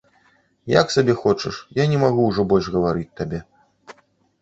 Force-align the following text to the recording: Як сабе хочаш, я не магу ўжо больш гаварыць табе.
Як 0.79 0.93
сабе 0.95 1.13
хочаш, 1.21 1.61
я 1.81 1.87
не 1.93 2.01
магу 2.07 2.27
ўжо 2.33 2.49
больш 2.55 2.65
гаварыць 2.75 3.09
табе. 3.23 3.47